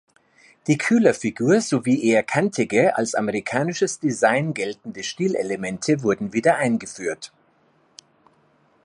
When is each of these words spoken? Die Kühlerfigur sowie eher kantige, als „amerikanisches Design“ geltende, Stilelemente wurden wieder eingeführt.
Die 0.65 0.79
Kühlerfigur 0.79 1.61
sowie 1.61 2.03
eher 2.03 2.23
kantige, 2.23 2.97
als 2.97 3.13
„amerikanisches 3.13 3.99
Design“ 3.99 4.55
geltende, 4.55 5.03
Stilelemente 5.03 6.01
wurden 6.01 6.33
wieder 6.33 6.55
eingeführt. 6.55 7.31